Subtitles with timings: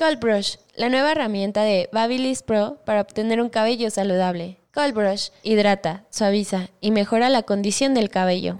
[0.00, 4.58] Cold Brush, la nueva herramienta de Babyliss Pro para obtener un cabello saludable.
[4.72, 8.58] Cold Brush hidrata, suaviza y mejora la condición del cabello.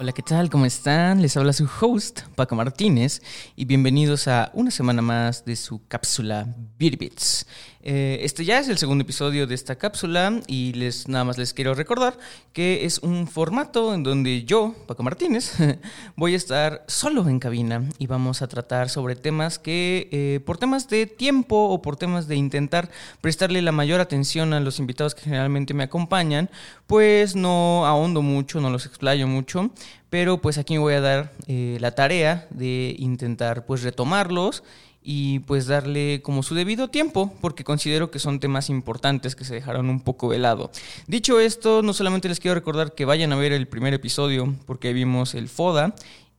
[0.00, 0.50] Hola, ¿qué tal?
[0.50, 1.22] ¿Cómo están?
[1.22, 3.22] Les habla su host, Paco Martínez,
[3.54, 7.46] y bienvenidos a una semana más de su cápsula Beauty Bits.
[7.86, 11.52] Eh, este ya es el segundo episodio de esta cápsula y les nada más les
[11.52, 12.16] quiero recordar
[12.54, 15.52] que es un formato en donde yo, Paco Martínez,
[16.16, 20.56] voy a estar solo en cabina y vamos a tratar sobre temas que eh, por
[20.56, 22.88] temas de tiempo o por temas de intentar
[23.20, 26.48] prestarle la mayor atención a los invitados que generalmente me acompañan,
[26.86, 29.70] pues no ahondo mucho, no los explayo mucho,
[30.08, 34.62] pero pues aquí me voy a dar eh, la tarea de intentar pues retomarlos
[35.06, 39.54] y pues darle como su debido tiempo, porque considero que son temas importantes que se
[39.54, 40.70] dejaron un poco de lado.
[41.06, 44.94] Dicho esto, no solamente les quiero recordar que vayan a ver el primer episodio, porque
[44.94, 45.94] vimos el FODA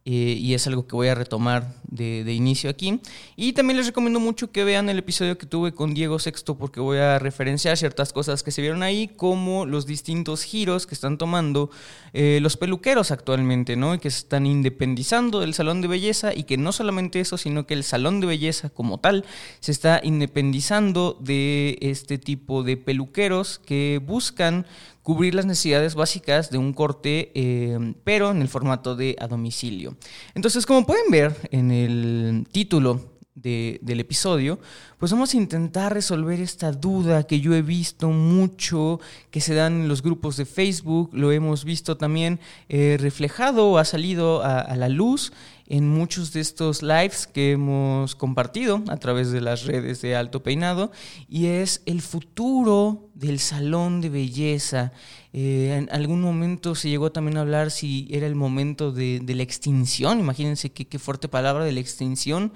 [0.08, 3.00] eh, y es algo que voy a retomar de, inicio aquí.
[3.36, 6.80] Y también les recomiendo mucho que vean el episodio que tuve con Diego Sexto porque
[6.80, 11.18] voy a referenciar ciertas cosas que se vieron ahí, como los distintos giros que están
[11.18, 11.72] tomando
[12.14, 13.96] eh, los peluqueros actualmente, ¿no?
[13.96, 17.66] Y que se están independizando del salón de belleza y que no solamente eso, sino
[17.66, 19.26] que el salón de belleza como tal
[19.60, 24.68] se está independizando de este tipo de peluqueros que buscan
[25.06, 29.96] cubrir las necesidades básicas de un corte, eh, pero en el formato de a domicilio.
[30.34, 34.60] Entonces, como pueden ver en el título del episodio,
[34.98, 39.82] pues vamos a intentar resolver esta duda que yo he visto mucho, que se dan
[39.82, 44.88] en los grupos de Facebook, lo hemos visto también eh, reflejado, ha salido a, la
[44.88, 45.34] luz
[45.68, 50.42] en muchos de estos lives que hemos compartido a través de las redes de Alto
[50.42, 50.92] Peinado
[51.28, 54.94] y es el futuro del salón de belleza.
[55.34, 59.36] Eh, en algún momento se llegó también a hablar si era el momento de, de
[59.36, 62.54] la extinción, imagínense qué, qué fuerte palabra de la extinción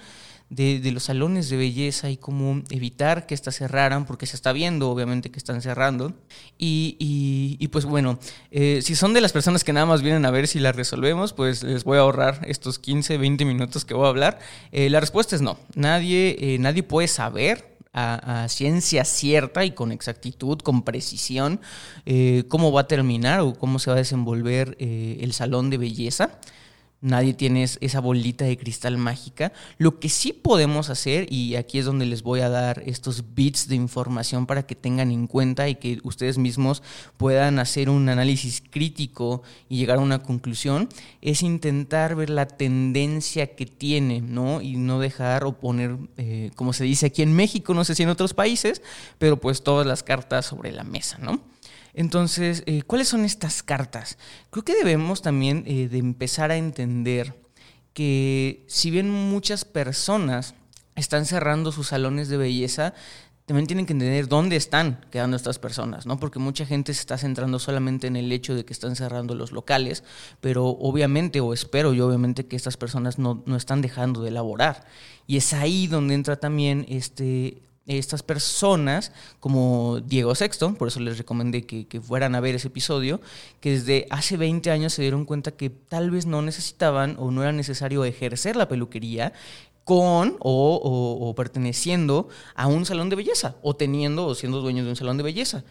[0.50, 4.90] de, los salones de belleza y cómo evitar que éstas cerraran, porque se está viendo
[4.90, 6.14] obviamente que están cerrando.
[6.58, 6.96] Y,
[7.60, 8.20] y, pues bueno,
[8.52, 11.34] eh, si son de las personas que nada más vienen a ver si las resolvemos,
[11.34, 14.40] pues les voy a ahorrar estos 15, 20 minutos que voy a hablar.
[14.72, 19.92] Eh, la respuesta es no, nadie, eh, nadie puede saber a, ciencia cierta y con
[19.92, 21.59] exactitud, con precisión,
[22.48, 26.40] cómo va a terminar o cómo se va a desenvolver el salón de belleza.
[27.02, 29.54] Nadie tiene esa bolita de cristal mágica.
[29.78, 33.70] Lo que sí podemos hacer, y aquí es donde les voy a dar estos bits
[33.70, 36.84] de información para que tengan en cuenta y que ustedes mismos
[37.16, 40.90] puedan hacer un análisis crítico y llegar a una conclusión,
[41.22, 44.62] es intentar ver la tendencia que tiene, ¿no?
[44.62, 48.04] Y no dejar o poner, eh, como se dice aquí en México, no sé si
[48.04, 48.82] en otros países,
[49.18, 51.40] pero pues todas las cartas sobre la mesa, ¿no?
[51.94, 54.18] Entonces, eh, ¿cuáles son estas cartas?
[54.50, 57.36] Creo que debemos también eh, de empezar a entender
[57.94, 60.56] que si bien muchas personas
[60.96, 62.94] están cerrando sus salones de belleza,
[63.50, 66.20] también tienen que entender dónde están quedando estas personas, ¿no?
[66.20, 69.52] Porque mucha gente se está centrando solamente en el hecho de que están cerrando los
[69.52, 70.04] locales,
[70.40, 74.86] pero obviamente, o espero yo obviamente que estas personas no, no están dejando de laborar.
[75.26, 77.64] Y es ahí donde entra también este
[77.98, 83.20] estas personas, como Diego Sexto, por eso les recomendé que, fueran a ver ese episodio,
[83.60, 87.42] que desde hace 20 años se dieron cuenta que tal vez no necesitaban o no
[87.42, 89.34] era necesario ejercer la peluquería
[89.84, 94.96] con o perteneciendo a un salón de belleza, o teniendo o siendo dueños de un
[94.96, 95.64] salón de belleza.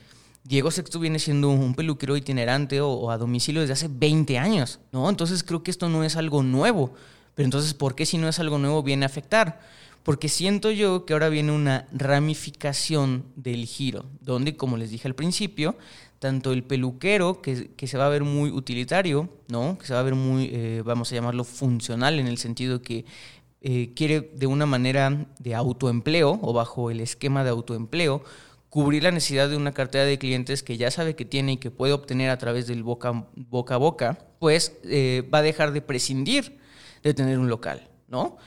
[0.43, 4.81] Diego Sexto viene siendo un peluquero itinerante o, o, a domicilio desde hace 20 años,
[4.93, 5.09] ¿no?
[5.09, 6.95] Entonces creo que esto no es algo nuevo.
[7.35, 9.61] Pero entonces, ¿por qué si no es algo nuevo viene a afectar?
[10.09, 15.15] Porque siento yo que ahora viene una ramificación del giro, donde, como les dije al
[15.15, 15.77] principio,
[16.19, 19.77] tanto el peluquero, que, se va a ver muy utilitario, ¿no?
[19.77, 23.05] que se va a ver muy, eh, vamos a llamarlo, funcional, en el sentido que
[23.61, 28.25] eh, quiere de una manera de autoempleo o bajo el esquema de autoempleo,
[28.71, 31.71] cubrir la necesidad de una cartera de clientes que ya sabe que tiene y que
[31.71, 35.83] puede obtener a través del boca, boca a boca, pues eh, va a dejar de
[35.83, 36.61] prescindir
[37.03, 38.39] de tener un local, ¿no?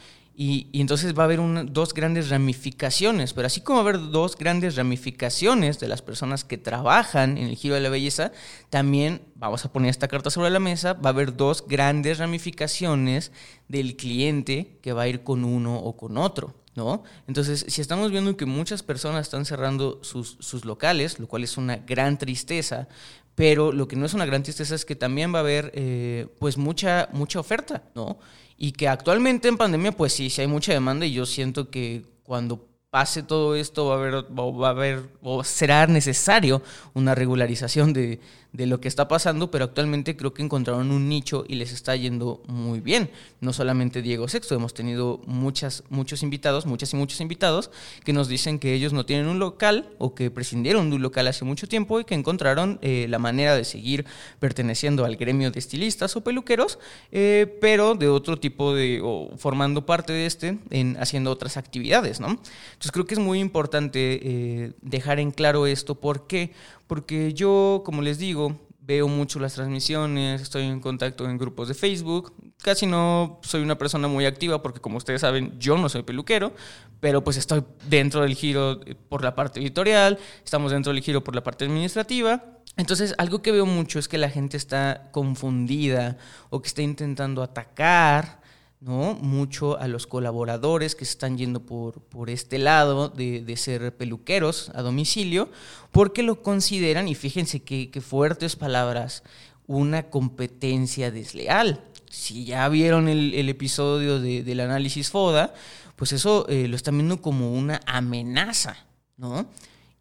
[0.43, 1.39] Y, entonces va a haber
[1.71, 6.43] dos grandes ramificaciones, pero así como va a haber dos grandes ramificaciones de las personas
[6.43, 8.31] que trabajan en el giro de la belleza,
[8.71, 13.31] también vamos a poner esta carta sobre la mesa, va a haber dos grandes ramificaciones
[13.67, 16.55] del cliente que va a ir con uno o con otro.
[16.73, 17.03] ¿no?
[17.27, 21.57] Entonces, si estamos viendo que muchas personas están cerrando sus, sus, locales, lo cual es
[21.57, 22.87] una gran tristeza,
[23.35, 26.27] pero lo que no es una gran tristeza es que también va a haber eh,
[26.39, 28.19] pues mucha, mucha oferta, ¿no?
[28.57, 32.05] Y que actualmente en pandemia, pues sí, sí hay mucha demanda y yo siento que
[32.23, 36.61] cuando pase todo esto va a haber, va a haber o será necesario
[36.93, 38.19] una regularización de,
[38.53, 41.95] de lo que está pasando, pero actualmente creo que encontraron un nicho y les está
[41.95, 43.09] yendo muy bien.
[43.39, 47.71] No solamente Diego Sexto, hemos tenido muchas, muchos invitados, muchas y muchos invitados
[48.03, 51.27] que nos dicen que ellos no tienen un local o que prescindieron de un local
[51.27, 54.05] hace mucho tiempo y que encontraron eh, la manera de seguir
[54.39, 56.77] perteneciendo al gremio de estilistas o peluqueros,
[57.11, 62.19] eh, pero de otro tipo de, o formando parte de este, en haciendo otras actividades,
[62.19, 62.27] ¿no?
[62.27, 65.95] Entonces creo que es muy importante eh, dejar en claro esto.
[65.95, 66.51] ¿Por qué?
[66.91, 71.73] Porque yo, como les digo, veo mucho las transmisiones, estoy en contacto en grupos de
[71.73, 76.03] Facebook, casi no soy una persona muy activa porque como ustedes saben yo no soy
[76.03, 76.51] peluquero,
[76.99, 81.33] pero pues estoy dentro del giro por la parte editorial, estamos dentro del giro por
[81.33, 82.43] la parte administrativa.
[82.75, 86.17] Entonces algo que veo mucho es que la gente está confundida
[86.49, 88.40] o que está intentando atacar
[88.81, 89.13] ¿no?
[89.13, 94.81] mucho a los colaboradores que están yendo por, por este lado de, ser peluqueros a
[94.81, 95.49] domicilio,
[95.91, 99.23] porque lo consideran, y fíjense qué, fuertes palabras,
[99.67, 101.85] una competencia desleal.
[102.09, 105.53] Si ya vieron el, episodio del análisis FODA,
[105.95, 108.75] pues eso eh, lo están viendo como una amenaza,
[109.15, 109.47] ¿no?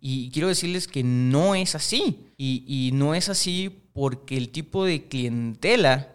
[0.00, 2.18] Y quiero decirles que no es así.
[2.38, 6.08] Y, y no es así porque el tipo de clientela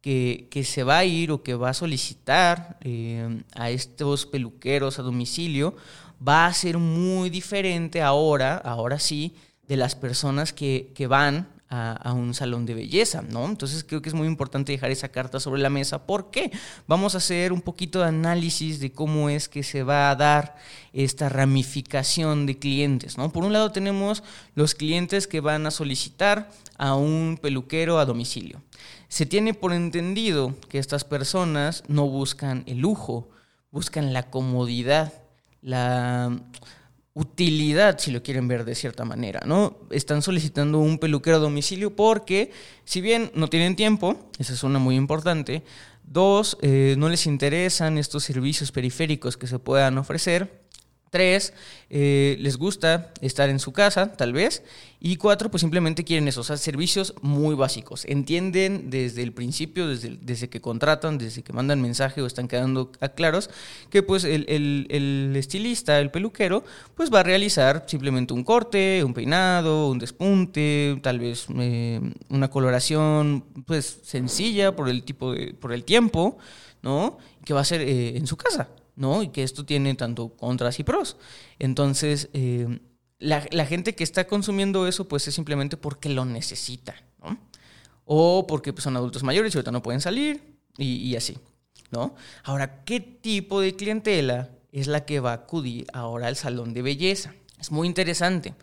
[0.00, 5.02] que, se va a ir o que va a solicitar eh, a estos peluqueros a
[5.02, 5.74] domicilio
[6.26, 9.34] va a ser muy diferente ahora, ahora sí,
[9.68, 13.44] de las personas que, van a, un salón de belleza, ¿no?
[13.46, 16.06] Entonces creo que es muy importante dejar esa carta sobre la mesa.
[16.06, 16.52] ¿Por qué?
[16.86, 20.56] Vamos a hacer un poquito de análisis de cómo es que se va a dar
[20.92, 23.32] esta ramificación de clientes, ¿no?
[23.32, 24.22] Por un lado tenemos
[24.54, 28.62] los clientes que van a solicitar a un peluquero a domicilio.
[29.08, 33.28] Se tiene por entendido que estas personas no buscan el lujo,
[33.70, 35.12] buscan la comodidad,
[35.62, 36.38] la
[37.16, 39.78] utilidad, si lo quieren ver de cierta manera, ¿no?
[39.90, 42.52] Están solicitando un peluquero a domicilio porque,
[42.84, 45.62] si bien no tienen tiempo, esa es una muy importante,
[46.04, 50.65] dos, eh, no les interesan estos servicios periféricos que se puedan ofrecer,
[51.16, 51.54] Tres,
[51.88, 54.62] eh, les gusta estar en su casa, tal vez.
[55.00, 58.04] Y cuatro, pues simplemente quieren esos servicios muy básicos.
[58.04, 62.92] Entienden desde el principio, desde, desde que contratan, desde que mandan mensaje o están quedando
[63.14, 63.48] claros,
[63.88, 66.64] que pues el, estilista, el peluquero,
[66.94, 71.98] pues va a realizar simplemente un corte, un peinado, un despunte, tal vez eh,
[72.28, 76.36] una coloración pues sencilla por el tipo de, por el tiempo,
[76.82, 77.16] ¿no?
[77.42, 78.68] Que va a ser eh, en su casa.
[78.96, 79.22] ¿No?
[79.22, 81.16] Y que esto tiene tanto contras y pros.
[81.58, 82.80] Entonces, eh,
[83.18, 87.38] la, gente que está consumiendo eso, pues es simplemente porque lo necesita, ¿no?
[88.04, 91.38] O porque pues, son adultos mayores y ahorita no pueden salir y, así,
[91.90, 92.14] ¿no?
[92.44, 96.82] Ahora, ¿qué tipo de clientela es la que va a acudir ahora al salón de
[96.82, 97.34] belleza?
[97.58, 98.54] Es muy interesante.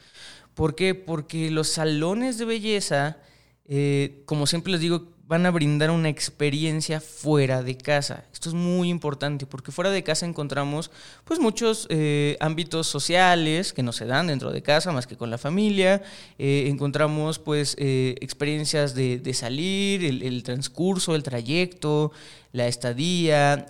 [0.53, 0.93] ¿Por qué?
[0.93, 3.17] Porque los salones de belleza,
[3.65, 8.23] eh, como siempre les digo, van a brindar una experiencia fuera de casa.
[8.31, 10.91] Esto es muy importante porque fuera de casa encontramos
[11.23, 15.31] pues muchos eh, ámbitos sociales que no se dan dentro de casa más que con
[15.31, 16.03] la familia.
[16.37, 22.11] Eh, encontramos pues eh, experiencias de, salir, el, transcurso, el trayecto,
[22.51, 23.65] la estadía,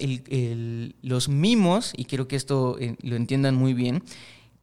[1.01, 4.03] los mimos, y quiero que esto lo entiendan muy bien.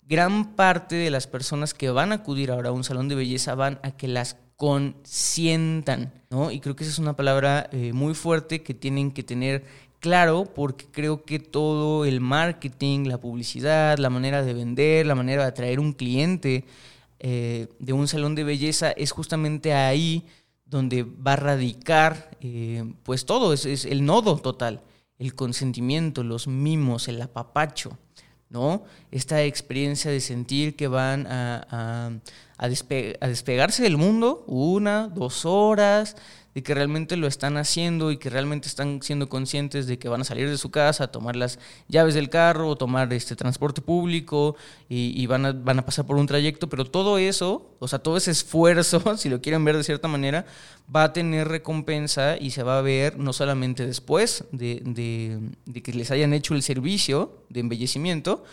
[0.07, 3.55] Gran parte de las personas que van a acudir ahora a un salón de belleza
[3.55, 6.51] van a que las consientan, ¿no?
[6.51, 9.65] Y creo que esa es una palabra eh, muy fuerte que tienen que tener
[10.01, 15.45] claro porque creo que todo el marketing, la publicidad, la manera de vender, la manera
[15.45, 16.67] de atraer un cliente
[17.21, 20.27] eh, de un salón de belleza es justamente ahí
[20.67, 24.83] donde va a radicar eh, pues todo, es, es, el nodo total,
[25.17, 27.97] el consentimiento, los mimos, el apapacho,
[28.51, 28.83] ¿no?
[29.11, 32.11] Esta experiencia de sentir que van a,
[32.59, 36.17] a, despegarse del mundo una, dos horas,
[36.55, 40.23] de que realmente lo están haciendo y que realmente están siendo conscientes de que van
[40.23, 44.57] a salir de su casa, tomar las llaves del carro o tomar este transporte público
[44.89, 48.17] y, van, a, van a pasar por un trayecto, pero todo eso, o sea, todo
[48.17, 50.47] ese esfuerzo, si lo quieren ver de cierta manera,
[50.95, 54.81] va a tener recompensa y se va a ver no solamente después de,
[55.67, 58.45] de que les hayan hecho el servicio de embellecimiento,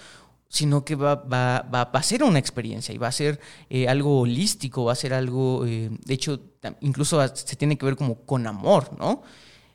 [0.50, 3.40] sino que va, va, va, a ser una experiencia y va a ser
[3.70, 6.40] eh, algo holístico, va a ser algo, eh, de hecho,
[6.82, 9.24] incluso se tiene que ver como con amor, ¿no?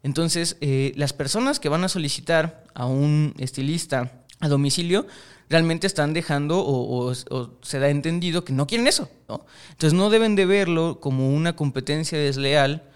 [0.03, 5.07] Entonces, eh, las personas que van a solicitar a un estilista a domicilio,
[5.49, 7.15] realmente están dejando o,
[7.63, 9.45] se da entendido que no quieren eso, ¿no?
[9.71, 12.91] Entonces no deben de verlo como una competencia desleal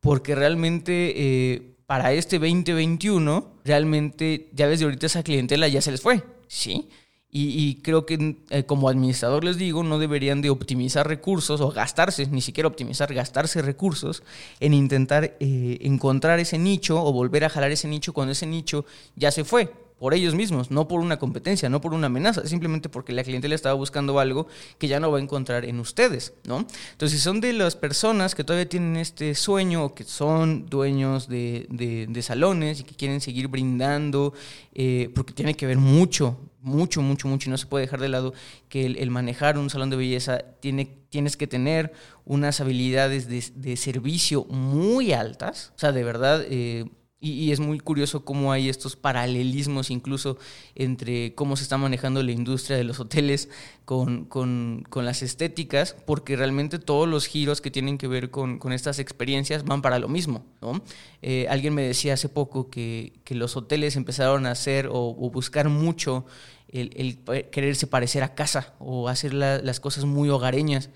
[0.00, 6.22] porque realmente para este 2021, realmente ya desde ahorita esa clientela ya se les fue,
[6.46, 6.88] ¿sí?
[7.36, 12.28] Y, creo que eh, como administrador les digo, no deberían de optimizar recursos o gastarse,
[12.28, 14.22] ni siquiera optimizar, gastarse recursos
[14.60, 18.84] en intentar eh, encontrar ese nicho o volver a jalar ese nicho cuando ese nicho
[19.16, 22.88] ya se fue por ellos mismos, no por una competencia, no por una amenaza, simplemente
[22.88, 24.46] porque la clientela estaba buscando algo
[24.78, 26.66] que ya no va a encontrar en ustedes, ¿no?
[26.92, 31.28] Entonces, si son de las personas que todavía tienen este sueño o que son dueños
[31.28, 34.34] de, de, salones y que quieren seguir brindando,
[34.74, 38.08] eh, porque tiene que ver mucho, mucho, mucho, mucho, y no se puede dejar de
[38.08, 38.32] lado
[38.68, 41.92] que el, manejar un salón de belleza tiene, tienes que tener
[42.24, 46.44] unas habilidades de, de servicio muy altas, o sea, de verdad...
[46.48, 46.86] Eh,
[47.24, 50.36] y, es muy curioso cómo hay estos paralelismos incluso
[50.74, 53.48] entre cómo se está manejando la industria de los hoteles
[53.84, 58.58] con, con, con las estéticas, porque realmente todos los giros que tienen que ver con,
[58.58, 60.44] con estas experiencias van para lo mismo.
[60.60, 60.82] ¿no?
[61.22, 65.68] Eh, alguien me decía hace poco que, que, los hoteles empezaron a hacer o, buscar
[65.68, 66.26] mucho
[66.68, 70.90] el, el, quererse parecer a casa o hacer las cosas muy hogareñas.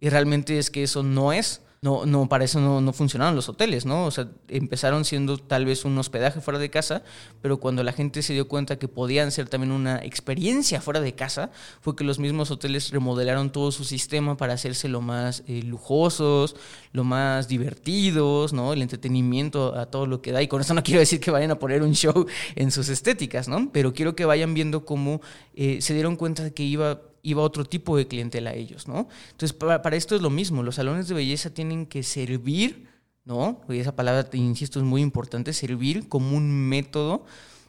[0.00, 3.50] Y realmente es que eso no es no, no, para eso no, no, funcionaron los
[3.50, 4.06] hoteles, ¿no?
[4.06, 7.02] O sea, empezaron siendo tal vez un hospedaje fuera de casa,
[7.42, 11.14] pero cuando la gente se dio cuenta que podían ser también una experiencia fuera de
[11.14, 11.50] casa,
[11.82, 16.56] fue que los mismos hoteles remodelaron todo su sistema para hacerse lo más eh, lujosos,
[16.92, 18.72] lo más divertidos, ¿no?
[18.72, 20.40] El entretenimiento a todo lo que da.
[20.40, 22.24] Y con eso no quiero decir que vayan a poner un show
[22.54, 23.68] en sus estéticas, ¿no?
[23.74, 25.20] Pero quiero que vayan viendo cómo
[25.54, 29.08] eh, se dieron cuenta de que iba iba otro tipo de clientela a ellos, ¿no?
[29.32, 32.86] Entonces, para, esto es lo mismo, los salones de belleza tienen que servir,
[33.24, 33.62] ¿no?
[33.68, 37.24] Y esa palabra, insisto, es muy importante, servir como un método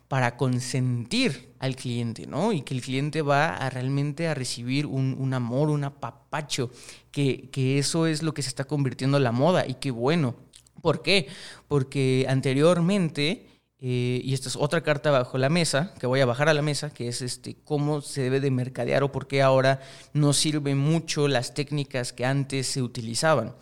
[0.10, 2.52] para consentir al cliente, ¿no?
[2.52, 6.70] Y que el cliente va realmente a recibir un, amor, un apapacho,
[7.12, 10.36] que, que eso es lo que se está convirtiendo en la moda y qué bueno.
[10.82, 11.28] ¿Por qué?
[11.70, 16.50] Porque anteriormente eh, y esta es otra carta bajo la mesa, que voy a bajar
[16.50, 19.82] a la mesa, que es este, cómo se debe de mercadear o por qué ahora
[20.14, 23.54] no sirven mucho las técnicas que antes se utilizaban.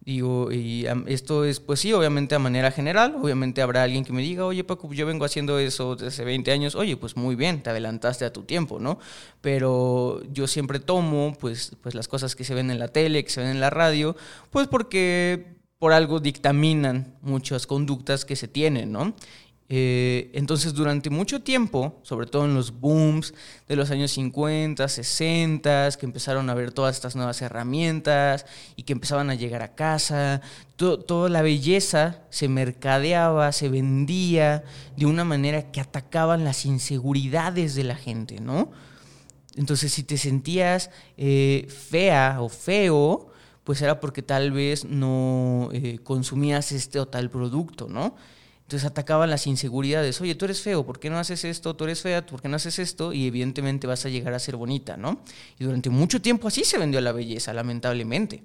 [0.00, 4.22] Digo, y esto es, pues sí, obviamente a manera general, obviamente habrá alguien que me
[4.22, 7.62] diga, oye Paco, yo vengo haciendo eso desde hace 20 años, oye, pues muy bien,
[7.62, 8.98] te adelantaste a tu tiempo, ¿no?
[9.42, 13.28] Pero yo siempre tomo, pues, pues las cosas que se ven en la tele, que
[13.28, 14.16] se ven en la radio,
[14.50, 19.14] pues porque por algo dictaminan muchas conductas que se tienen, ¿no?
[19.70, 23.34] Eh, entonces, durante mucho tiempo, sobre todo en los booms
[23.68, 28.46] de los años 50, 60, que empezaron a ver todas estas nuevas herramientas
[28.76, 30.40] y que empezaban a llegar a casa,
[30.76, 34.64] toda la belleza se mercadeaba, se vendía
[34.96, 38.70] de una manera que atacaban las inseguridades de la gente, ¿no?
[39.56, 43.32] Entonces, si te sentías eh, fea o feo,
[43.64, 48.14] pues era porque tal vez no eh, consumías este o tal producto, ¿no?
[48.68, 50.20] Entonces atacaban las inseguridades.
[50.20, 51.74] Oye, tú eres feo, ¿por qué no haces esto?
[51.74, 53.14] Tú eres fea, ¿por qué no haces esto?
[53.14, 55.22] Y evidentemente vas a llegar a ser bonita, ¿no?
[55.58, 58.42] Y durante mucho tiempo así se vendió la belleza, lamentablemente.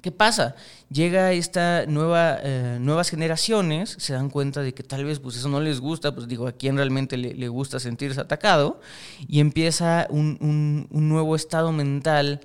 [0.00, 0.54] ¿Qué pasa?
[0.90, 5.48] Llega esta nueva, eh, nuevas generaciones, se dan cuenta de que tal vez pues eso
[5.48, 8.80] no les gusta, pues digo, a quién realmente le, gusta sentirse atacado,
[9.26, 12.42] y empieza un, nuevo estado mental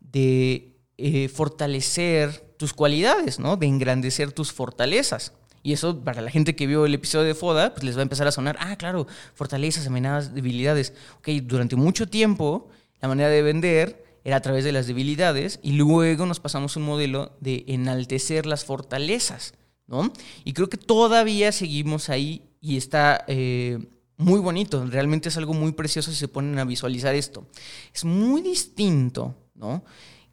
[0.00, 3.56] de eh, fortalecer tus cualidades, ¿no?
[3.56, 5.32] De engrandecer tus fortalezas.
[5.62, 8.02] Y eso, para la gente que vio el episodio de Foda, pues les va a
[8.02, 10.92] empezar a sonar, ah, claro, fortalezas, amenazas, debilidades.
[11.18, 12.68] Ok, durante mucho tiempo,
[13.00, 16.84] la manera de vender era a través de las debilidades y luego nos pasamos un
[16.84, 19.54] modelo de enaltecer las fortalezas,
[19.86, 20.12] ¿no?
[20.44, 23.78] Y creo que todavía seguimos ahí y está eh,
[24.16, 27.46] muy bonito, realmente es algo muy precioso si se ponen a visualizar esto.
[27.92, 29.84] Es muy distinto, ¿no?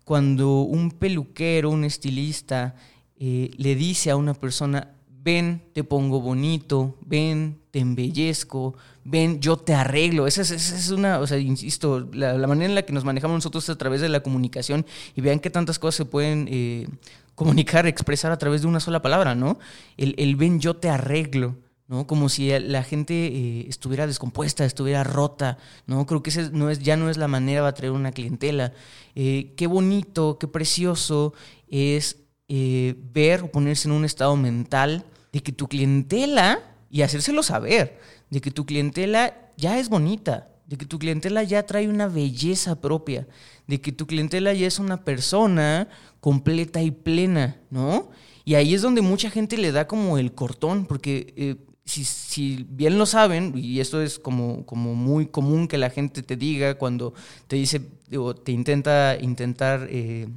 [0.05, 2.75] Cuando un peluquero, un estilista,
[3.15, 9.57] eh, le dice a una persona, ven, te pongo bonito, ven, te embellezco, ven, yo
[9.57, 10.27] te arreglo.
[10.27, 13.69] Esa es, una, o sea, insisto, la, manera en la que nos manejamos nosotros es
[13.69, 14.85] a través de la comunicación
[15.15, 16.87] y vean qué tantas cosas se pueden eh,
[17.35, 19.59] comunicar, expresar a través de una sola palabra, ¿no?
[19.97, 21.55] El, ven, yo te arreglo.
[21.87, 22.05] ¿no?
[22.05, 25.57] Como si la gente eh, estuviera descompuesta, estuviera rota,
[25.87, 26.05] ¿no?
[26.05, 28.73] Creo que ese no es, ya no es la manera de atraer una clientela.
[29.15, 31.33] Eh, qué bonito, qué precioso
[31.67, 32.17] es
[32.49, 38.41] ver o ponerse en un estado mental de que tu clientela, y hacérselo saber, de
[38.41, 43.27] que tu clientela ya es bonita, de que tu clientela ya trae una belleza propia,
[43.67, 45.87] de que tu clientela ya es una persona
[46.19, 48.09] completa y plena, ¿no?
[48.45, 52.67] Y ahí es donde mucha gente le da como el cortón, porque eh, si, si,
[52.69, 56.75] bien lo saben, y esto es como, como muy común que la gente te diga
[56.75, 57.13] cuando
[57.47, 57.81] te dice,
[58.15, 60.27] o te intenta intentar eh,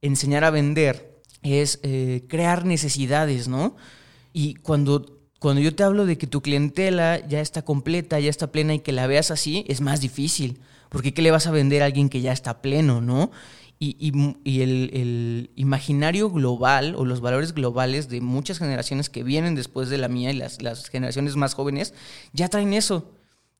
[0.00, 3.76] enseñar a vender, es eh, crear necesidades, ¿no?
[4.32, 8.52] Y cuando, cuando yo te hablo de que tu clientela ya está completa, ya está
[8.52, 10.60] plena y que la veas así, es más difícil.
[10.88, 13.30] Porque ¿qué le vas a vender a alguien que ya está pleno, no?
[13.80, 14.10] Y,
[14.60, 20.08] el, imaginario global o los valores globales de muchas generaciones que vienen después de la
[20.08, 21.94] mía y las, las generaciones más jóvenes
[22.32, 23.12] ya traen eso.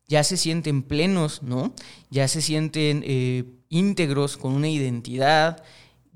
[0.09, 1.73] Ya se sienten plenos, ¿no?
[2.11, 5.63] Ya se sienten eh, íntegros con una identidad,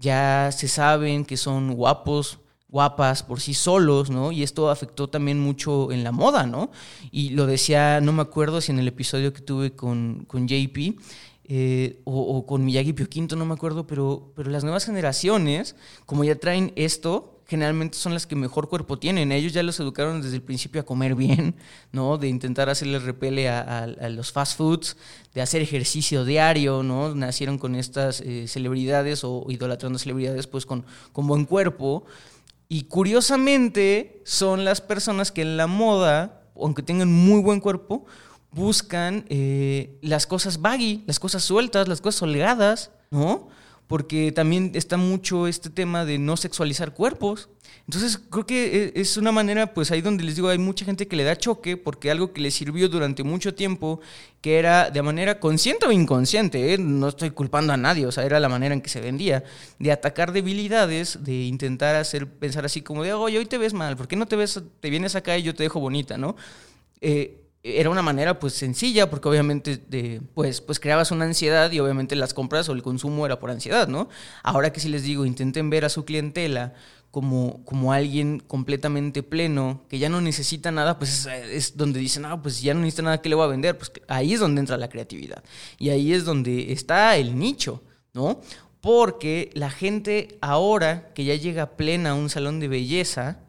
[0.03, 4.33] ya se saben que son guapos, guapas por sí solos, ¿no?
[4.33, 6.71] Y esto afectó también mucho en la moda, ¿no?
[7.13, 10.99] Y lo decía, no me acuerdo si en el episodio que tuve con, con JP,
[11.45, 16.25] eh, o, con Miyagi Pio Quinto, no me acuerdo, pero, pero las nuevas generaciones, como
[16.25, 19.31] ya traen esto, generalmente son las que mejor cuerpo tienen.
[19.31, 21.55] Ellos ya los educaron desde el principio a comer bien,
[21.93, 22.17] ¿no?
[22.17, 24.97] De intentar hacerle repele a, los fast foods,
[25.35, 27.15] de hacer ejercicio diario, ¿no?
[27.15, 32.07] Nacieron con estas eh, celebridades o idolatrando celebridades, pues con, con buen cuerpo.
[32.71, 38.07] Y curiosamente son las personas que en la moda, aunque tengan muy buen cuerpo,
[38.51, 43.51] buscan eh, las cosas baggy, las cosas sueltas, las cosas holgadas, ¿no?
[43.93, 47.51] Porque también está mucho este tema de no sexualizar cuerpos.
[47.87, 51.07] Entonces creo que e, es una manera, pues ahí donde les digo, hay mucha gente
[51.07, 54.01] que le da choque porque algo que le sirvió durante mucho tiempo,
[54.41, 56.79] que era de manera consciente o inconsciente, ¿eh?
[56.79, 59.45] no estoy culpando a nadie, o sea, era la manera en que se vendía,
[59.79, 63.95] de atacar debilidades, de intentar hacer pensar así como de, oye, hoy te ves mal,
[63.95, 66.35] ¿por qué no te ves, te vienes acá y yo te dejo bonita, ¿no?
[67.03, 71.79] Eh, era una manera pues sencilla porque obviamente de, pues, pues creabas una ansiedad y
[71.79, 74.09] obviamente las compras o el consumo era por ansiedad, ¿no?
[74.43, 76.75] Ahora que si les digo, intenten ver a su clientela
[77.13, 82.41] como, como alguien completamente pleno, que ya no necesita nada, pues es, donde dicen, ah,
[82.43, 84.79] pues ya no necesita nada que le voy a vender, pues ahí es donde entra
[84.79, 85.45] la creatividad.
[85.79, 87.83] Y ahí es donde está el nicho,
[88.15, 88.41] ¿no?
[88.81, 93.41] Porque la gente ahora que ya llega plena a un salón de belleza,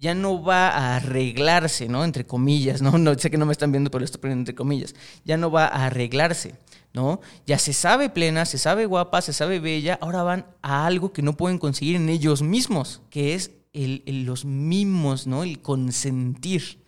[0.00, 2.04] ya no va a arreglarse, ¿no?
[2.04, 2.98] Entre comillas, ¿no?
[2.98, 4.94] no sé que no me están viendo, pero esto poniendo entre comillas.
[5.24, 6.54] Ya no va a arreglarse,
[6.94, 7.20] ¿no?
[7.46, 11.22] Ya se sabe plena, se sabe guapa, se sabe bella, ahora van a algo que
[11.22, 15.42] no pueden conseguir en ellos mismos, que es los mimos, ¿no?
[15.44, 16.79] El consentir.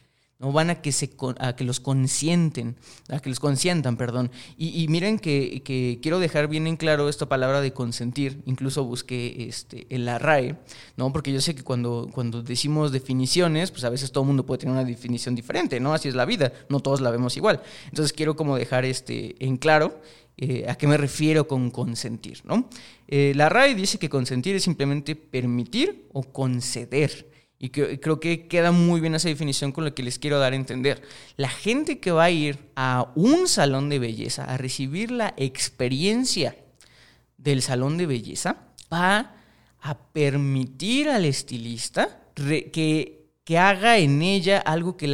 [0.43, 2.77] No van a que, se, a que los consienten,
[3.09, 4.31] a que los consientan, perdón.
[4.59, 5.63] Y, miren que,
[6.03, 8.43] quiero dejar bien en claro esta palabra de consentir.
[8.45, 10.19] Incluso busqué este, en la
[10.97, 11.13] ¿no?
[11.13, 14.59] Porque yo sé que cuando, cuando decimos definiciones, pues a veces todo el mundo puede
[14.59, 15.95] tener una definición diferente, ¿no?
[15.95, 17.63] Así es la vida, no todos la vemos igual.
[17.87, 20.01] Entonces quiero como dejar este, en claro
[20.39, 22.69] eh, a qué me refiero con consentir, ¿no?
[23.07, 27.32] Eh, la RAE dice que consentir es simplemente permitir o conceder.
[27.65, 30.57] Y creo que queda muy bien esa definición con lo que les quiero dar a
[30.57, 31.01] entender.
[31.37, 36.57] La gente que va a ir a un salón de belleza a recibir la experiencia
[37.37, 38.57] del salón de belleza
[38.93, 39.37] va
[39.81, 45.07] a permitir al estilista que, que haga en ella algo que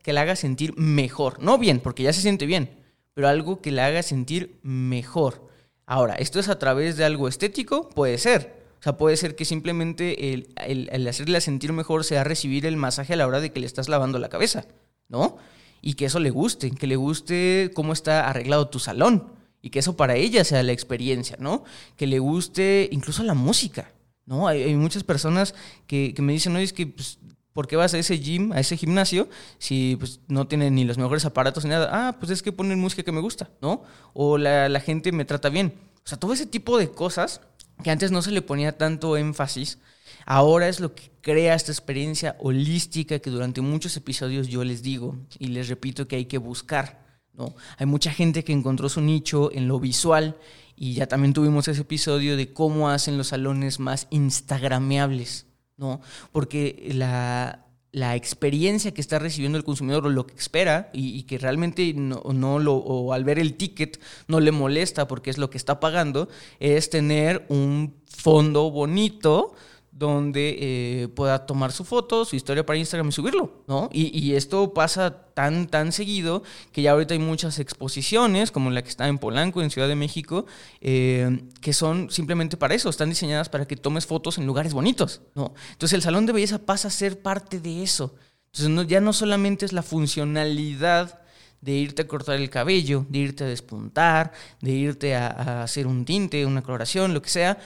[0.00, 1.42] que la haga sentir mejor.
[1.42, 2.78] No bien, porque ya se siente bien,
[3.12, 5.50] pero algo que la haga sentir mejor.
[5.84, 7.88] Ahora, ¿esto es a través de algo estético?
[7.88, 8.57] Puede ser.
[8.80, 13.14] O sea, puede ser que simplemente el, el, hacerle sentir mejor sea recibir el masaje
[13.14, 14.66] a la hora de que le estás lavando la cabeza,
[15.08, 15.36] ¿no?
[15.82, 19.80] Y que eso le guste, que le guste cómo está arreglado tu salón y que
[19.80, 21.64] eso para ella sea la experiencia, ¿no?
[21.96, 23.90] Que le guste incluso la música,
[24.26, 24.46] ¿no?
[24.46, 25.54] Hay, muchas personas
[25.88, 27.18] que, me dicen, no, es que, pues,
[27.52, 30.98] ¿por qué vas a ese gym, a ese gimnasio, si pues, no tienen ni los
[30.98, 31.90] mejores aparatos ni nada?
[31.90, 33.82] Ah, pues es que ponen música que me gusta, ¿no?
[34.14, 35.74] O la, la gente me trata bien.
[36.04, 37.40] O sea, todo ese tipo de cosas
[37.82, 39.78] que antes no se le ponía tanto énfasis,
[40.26, 45.16] ahora es lo que crea esta experiencia holística que durante muchos episodios yo les digo
[45.38, 47.06] y les repito que hay que buscar.
[47.34, 47.54] ¿no?
[47.76, 50.36] Hay mucha gente que encontró su nicho en lo visual
[50.74, 56.00] y ya también tuvimos ese episodio de cómo hacen los salones más instagrameables, ¿no?
[56.32, 61.38] Porque la, la experiencia que está recibiendo el consumidor o lo que espera y, que
[61.38, 65.50] realmente no, no, lo, o al ver el ticket no le molesta porque es lo
[65.50, 66.28] que está pagando,
[66.60, 69.54] es tener un fondo bonito
[69.98, 73.88] donde eh, pueda tomar su foto, su historia para Instagram y subirlo, ¿no?
[73.92, 78.90] Y, esto pasa tan, tan seguido que ya ahorita hay muchas exposiciones, como la que
[78.90, 80.46] está en Polanco, en Ciudad de México,
[80.80, 85.20] eh, que son simplemente para eso, están diseñadas para que tomes fotos en lugares bonitos,
[85.34, 85.52] ¿no?
[85.72, 88.14] Entonces el salón de belleza pasa a ser parte de eso.
[88.52, 91.22] Entonces ya no solamente es la funcionalidad
[91.60, 94.30] de irte a cortar el cabello, de irte a despuntar,
[94.60, 97.58] de irte a, a hacer un tinte, una coloración, lo que sea,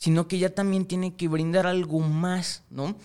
[0.00, 2.96] sino que ya también tiene que brindar algo más, ¿no?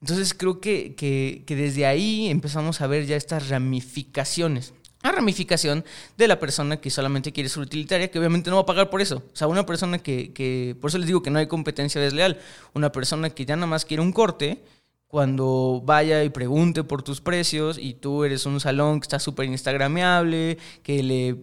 [0.00, 5.84] Entonces creo que, que, que desde ahí empezamos a ver ya estas ramificaciones a ramificación
[6.16, 9.02] de la persona que solamente quiere ser utilitaria, que obviamente no va a pagar por
[9.02, 9.22] eso.
[9.32, 12.40] O sea, una persona que, que, por eso les digo que no hay competencia desleal,
[12.72, 14.64] una persona que ya nada más quiere un corte,
[15.08, 19.46] cuando vaya y pregunte por tus precios y tú eres un salón que está súper
[19.46, 21.36] instagrameable, que, le,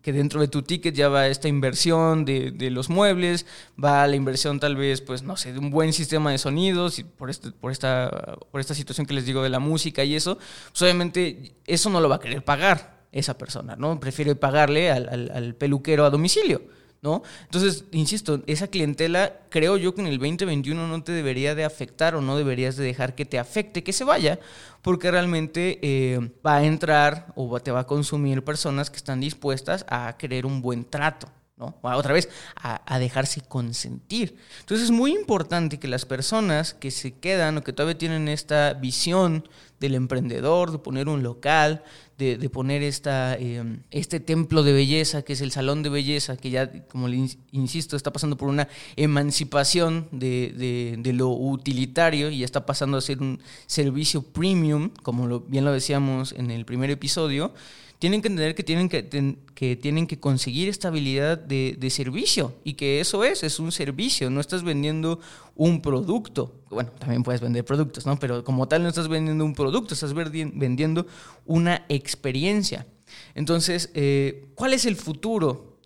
[0.00, 3.44] que dentro de tu ticket ya va esta inversión de, de, los muebles,
[3.82, 7.04] va la inversión tal vez, pues no sé, de un buen sistema de sonidos y
[7.04, 10.38] por, este, por, esta, por esta situación que les digo de la música y eso,
[10.70, 13.98] pues obviamente eso no lo va a querer pagar esa persona, ¿no?
[13.98, 16.62] Prefiere pagarle al, al, peluquero a domicilio,
[17.02, 17.22] ¿no?
[17.44, 22.14] Entonces, insisto, esa clientela creo yo que en el 2021 no te debería de afectar
[22.14, 24.38] o no deberías de dejar que te afecte, que se vaya,
[24.82, 29.86] porque realmente eh, va a entrar o te va a consumir personas que están dispuestas
[29.88, 31.28] a querer un buen trato.
[31.56, 31.76] ¿no?
[31.82, 34.34] Otra vez, a, a, dejarse consentir.
[34.60, 38.72] Entonces es muy importante que las personas que se quedan o que todavía tienen esta
[38.72, 39.46] visión
[39.80, 41.82] del emprendedor, de poner un local,
[42.18, 46.50] de, poner esta, em, este templo de belleza, que es el salón de belleza, que
[46.50, 47.16] ya, como le
[47.50, 53.00] insisto, está pasando por una emancipación de, de, lo utilitario y ya está pasando a
[53.00, 57.54] ser un servicio premium, como lo, bien lo decíamos en el primer episodio
[58.00, 62.72] tienen que entender que tienen que, que, tienen que conseguir estabilidad de, de, servicio y
[62.72, 65.20] que eso es, es un servicio, no estás vendiendo
[65.54, 66.50] un producto.
[66.70, 68.18] Bueno, también puedes vender productos, ¿no?
[68.18, 71.06] Pero como tal no estás vendiendo un producto, estás vendiendo
[71.44, 72.86] una experiencia.
[73.34, 75.76] Entonces, eh, ¿cuál es el futuro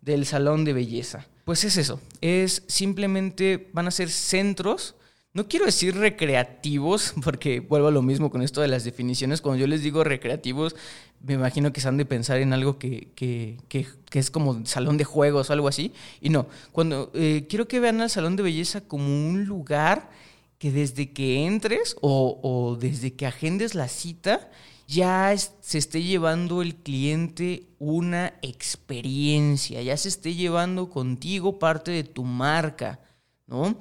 [0.00, 1.28] del salón de belleza?
[1.44, 4.96] Pues es eso, es simplemente van a ser centros
[5.32, 9.40] no quiero decir recreativos, porque vuelvo a lo mismo con esto de las definiciones.
[9.40, 10.74] Cuando yo les digo recreativos,
[11.22, 13.86] me imagino que se han de pensar en algo que, que, que,
[14.18, 15.92] es como salón de juegos o algo así.
[16.20, 20.10] Y no, cuando eh, quiero que vean al salón de belleza como un lugar
[20.58, 24.50] que desde que entres o, o desde que agendes la cita,
[24.86, 32.02] ya se esté llevando el cliente una experiencia, ya se esté llevando contigo parte de
[32.02, 32.98] tu marca,
[33.46, 33.76] ¿no?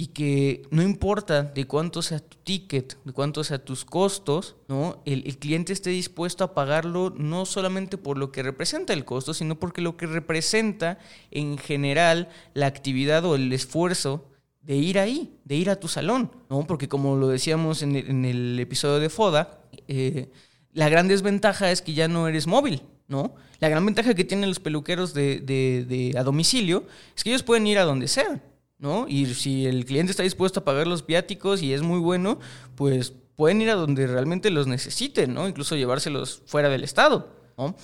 [0.00, 5.02] Y que no importa de cuánto sea tu ticket, de cuánto sea tus costos, ¿no?
[5.04, 9.34] El, el, cliente esté dispuesto a pagarlo no solamente por lo que representa el costo,
[9.34, 11.00] sino porque lo que representa
[11.32, 14.30] en general la actividad o el esfuerzo
[14.62, 16.64] de ir ahí, de ir a tu salón, ¿no?
[16.64, 20.30] Porque como lo decíamos en el, en el episodio de FODA, eh,
[20.74, 23.34] la gran desventaja es que ya no eres móvil, ¿no?
[23.58, 27.42] La gran ventaja que tienen los peluqueros de, de, de a domicilio es que ellos
[27.42, 28.40] pueden ir a donde sea.
[28.78, 29.06] ¿No?
[29.08, 32.38] Y si el cliente está dispuesto a pagar los viáticos y es muy bueno,
[32.74, 35.48] pues pueden ir a donde realmente los necesiten, ¿no?
[35.48, 37.76] Incluso llevárselos fuera del estado, ¿no?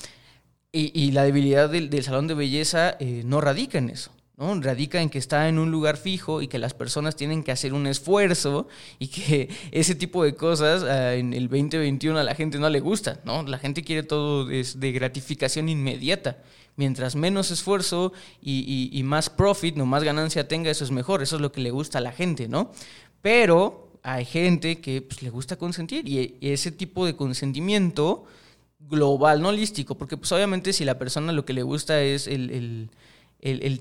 [0.77, 4.11] Y, la debilidad del, salón de belleza eh, no radica en eso.
[4.37, 4.61] ¿no?
[4.61, 7.73] Radica en que está en un lugar fijo y que las personas tienen que hacer
[7.73, 8.67] un esfuerzo
[8.99, 12.81] y que ese tipo de cosas ah, en el 2021 a la gente no le
[12.81, 13.45] gusta, ¿no?
[13.45, 16.39] La gente quiere todo de gratificación inmediata
[16.77, 21.43] mientras menos esfuerzo y, más profit, no más ganancia tenga, eso es mejor, eso es
[21.43, 22.71] lo que le gusta a la gente, ¿no?
[23.23, 28.25] Pero hay gente que pues, le gusta consentir y, ese tipo de consentimiento
[28.79, 32.91] global, no holístico, porque pues obviamente si la persona lo que le gusta es el,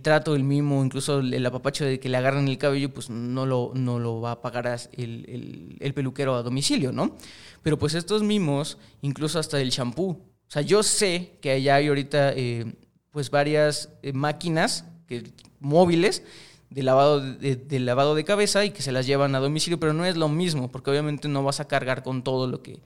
[0.01, 3.71] trato, el mimo, incluso el, apapacho de que le agarran el cabello, pues no lo,
[3.75, 7.17] no lo va a pagar el, peluquero a domicilio, ¿no?
[7.63, 11.87] Pero pues estos mimos, incluso hasta el champú, o sea, yo sé que allá hay
[11.87, 12.75] ahorita eh,
[13.13, 16.23] pues varias eh, máquinas que, móviles
[16.69, 20.03] de lavado de, lavado de cabeza y que se las llevan a domicilio, pero no
[20.03, 22.81] es lo mismo, porque obviamente no vas a cargar con todo lo que,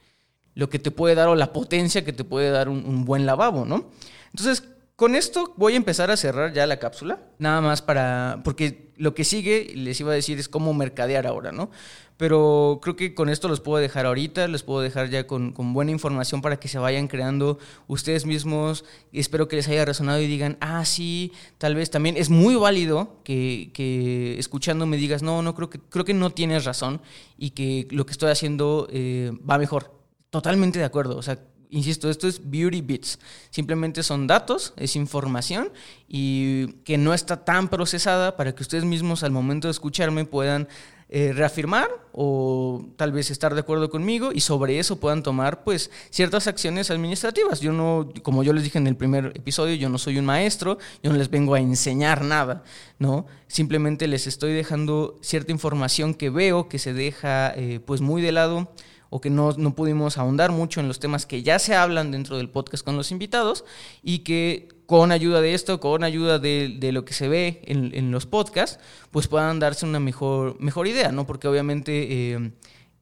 [0.53, 3.25] lo que te puede dar o la potencia que te puede dar un, un buen
[3.25, 3.89] lavabo, ¿no?
[4.31, 8.91] Entonces, con esto voy a empezar a cerrar ya la cápsula, nada más para, porque
[8.97, 11.71] lo que sigue, les iba a decir, es cómo mercadear ahora, ¿no?
[12.17, 15.91] Pero creo que con esto los puedo dejar ahorita, les puedo dejar ya con, buena
[15.91, 18.85] información para que se vayan creando ustedes mismos.
[19.13, 23.21] Espero que les haya resonado y digan, ah, sí, tal vez también es muy válido
[23.23, 27.01] que, que escuchando me digas, no, no, creo que, creo que no tienes razón
[27.37, 29.93] y que lo que estoy haciendo eh, va mejor.
[30.31, 31.17] Totalmente de acuerdo.
[31.17, 33.19] O sea, insisto, esto es Beauty Bits.
[33.49, 35.71] Simplemente son datos, es información
[36.07, 40.67] y que no está tan procesada para que ustedes mismos al momento de escucharme puedan
[41.09, 45.89] eh, reafirmar o tal vez estar de acuerdo conmigo y sobre eso puedan tomar pues
[46.09, 47.61] ciertas acciones administrativas.
[47.61, 50.77] Yo no, como yo les dije en el primer episodio, yo no soy un maestro,
[51.01, 52.63] yo no les vengo a enseñar nada,
[52.99, 53.25] ¿no?
[53.47, 58.33] Simplemente les estoy dejando cierta información que veo que se deja eh, pues muy de
[58.33, 58.69] lado
[59.09, 62.35] o que no, no, pudimos ahondar mucho en los temas que ya se hablan dentro
[62.35, 63.63] del podcast con los invitados
[64.03, 67.91] y que con ayuda de esto, con ayuda de, de lo que se ve en,
[67.93, 68.79] en, los podcasts,
[69.11, 71.27] pues puedan darse una mejor, mejor idea, ¿no?
[71.27, 72.33] Porque obviamente...
[72.33, 72.51] Eh,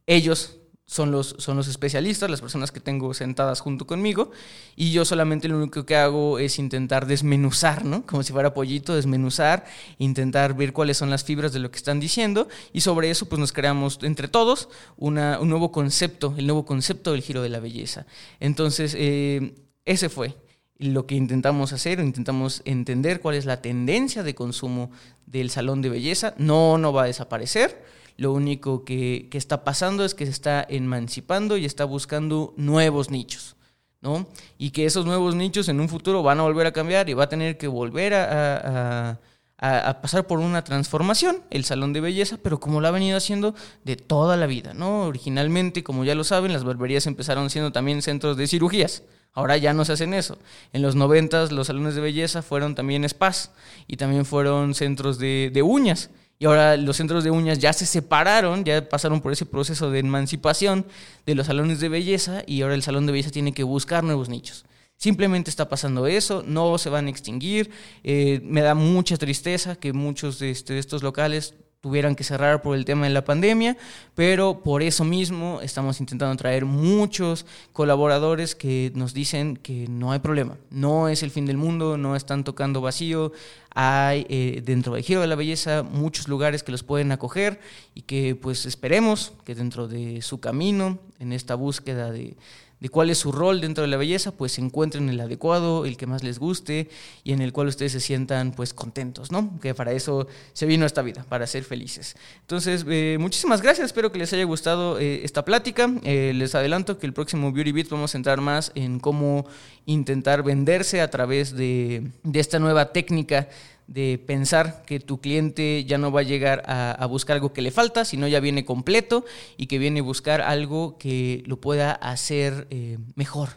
[0.08, 4.30] ellos son los, son los especialistas, las personas que tengo sentadas junto conmigo,
[4.76, 8.06] y yo solamente lo único que hago es intentar desmenuzar, ¿no?
[8.06, 9.66] Como si fuera pollito, desmenuzar,
[9.98, 13.40] intentar ver cuáles son las fibras de lo que están diciendo, y sobre eso pues
[13.40, 17.60] nos creamos entre todos una, un nuevo concepto, el nuevo concepto del giro de la
[17.60, 18.06] belleza.
[18.40, 20.36] Entonces, eh, ese fue
[20.78, 24.92] lo que intentamos hacer, intentamos entender cuál es la tendencia de consumo
[25.26, 27.82] del salón de belleza, no, no va a desaparecer,
[28.18, 33.56] lo único que, está pasando es que se está emancipando y está buscando nuevos nichos.
[34.02, 34.28] ¿no?
[34.58, 37.24] Y que esos nuevos nichos en un futuro van a volver a cambiar y va
[37.24, 39.20] a tener que volver a,
[39.58, 43.96] pasar por una transformación, el salón de belleza, pero como lo ha venido haciendo de
[43.96, 45.04] toda la vida, ¿no?
[45.04, 49.04] Originalmente, como ya lo saben, las barberías empezaron siendo también centros de cirugías.
[49.34, 50.38] Ahora ya no se hacen eso.
[50.72, 53.52] En los noventas los salones de belleza fueron también spas
[53.86, 56.10] y también fueron centros de, de uñas.
[56.40, 60.00] Y ahora los centros de uñas ya se separaron, ya pasaron por ese proceso de
[60.00, 60.86] emancipación
[61.26, 64.30] de los salones de belleza y ahora el salón de belleza tiene que buscar nuevos
[64.30, 64.66] nichos.
[64.98, 67.70] Simplemente está pasando eso, no se van a extinguir.
[68.04, 71.54] Eh, me da mucha tristeza que muchos de, este, de estos locales
[71.86, 73.78] tuvieran que cerrar por el tema de la pandemia,
[74.16, 80.18] pero por eso mismo estamos intentando traer muchos colaboradores que nos dicen que no hay
[80.18, 83.34] problema, no es el fin del mundo, no están tocando vacío,
[83.70, 87.60] hay eh, dentro del Giro de la Belleza muchos lugares que los pueden acoger
[87.94, 92.36] y que pues esperemos que dentro de su camino, en esta búsqueda de,
[92.80, 95.98] de cuál es su rol dentro de la belleza, pues se encuentren el adecuado, el
[95.98, 96.90] que más les guste
[97.24, 99.60] y en el cual ustedes se sientan pues contentos, ¿no?
[99.60, 102.16] Que para eso se vino esta vida, para ser felices.
[102.42, 105.90] Entonces, eh, muchísimas gracias, espero que les haya gustado eh, esta plática.
[106.04, 109.46] Eh, les adelanto que el próximo Beauty Beat vamos a entrar más en cómo
[109.86, 113.48] intentar venderse a través de, de esta nueva técnica
[113.88, 117.72] de pensar que tu cliente ya no va a llegar a, buscar algo que le
[117.72, 119.26] falta, sino ya viene completo
[119.58, 123.50] y que viene a buscar algo que lo pueda hacer eh, mejor,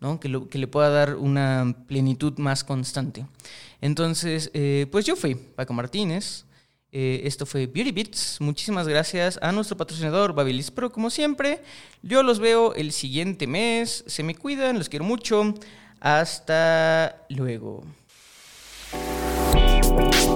[0.00, 0.18] ¿no?
[0.18, 3.26] que, lo, que le pueda dar una plenitud más constante.
[3.80, 6.44] Entonces, eh, pues yo fui Paco Martínez.
[6.92, 8.40] Eh, esto fue Beauty Bits.
[8.40, 11.62] Muchísimas gracias a nuestro patrocinador Babilis Pro, como siempre.
[12.02, 14.02] Yo los veo el siguiente mes.
[14.06, 15.54] Se me cuidan, los quiero mucho.
[16.00, 17.84] Hasta luego.